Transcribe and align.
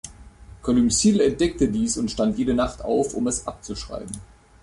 Columcille 0.63 1.21
entdeckte 1.23 1.67
dies 1.67 1.95
und 1.99 2.09
stand 2.09 2.35
jede 2.35 2.55
Nacht 2.55 2.81
auf, 2.83 3.13
um 3.13 3.27
es 3.27 3.45
abzuschreiben. 3.45 4.17